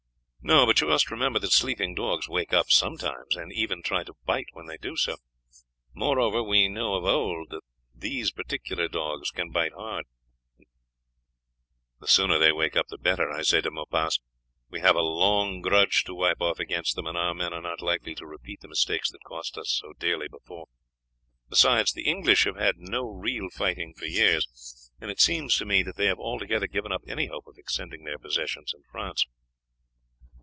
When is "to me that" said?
25.57-25.97